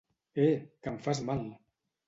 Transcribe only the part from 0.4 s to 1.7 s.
Eh, que em fas mal!